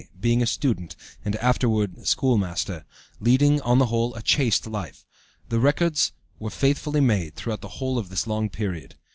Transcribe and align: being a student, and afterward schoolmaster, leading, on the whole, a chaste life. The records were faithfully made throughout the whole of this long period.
being 0.19 0.41
a 0.41 0.47
student, 0.47 0.95
and 1.23 1.35
afterward 1.35 2.07
schoolmaster, 2.07 2.85
leading, 3.19 3.61
on 3.61 3.77
the 3.77 3.85
whole, 3.85 4.15
a 4.15 4.21
chaste 4.23 4.65
life. 4.65 5.05
The 5.49 5.59
records 5.59 6.11
were 6.39 6.49
faithfully 6.49 7.01
made 7.01 7.35
throughout 7.35 7.61
the 7.61 7.67
whole 7.77 7.99
of 7.99 8.09
this 8.09 8.25
long 8.25 8.49
period. 8.49 8.95